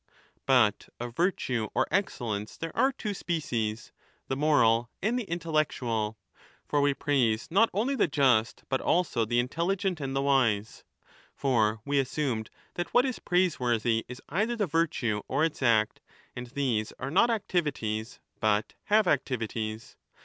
[0.01, 3.91] I But of virtue or excellence there are two species,
[4.29, 6.17] the 5 moral and the intellectual.
[6.67, 10.83] For we praise not only the just but also the intelligent and the wise.
[11.35, 16.01] For we assumed ^ that what is praiseworthy is either the virtue or its act,
[16.35, 19.97] and these are not activities, but have activities.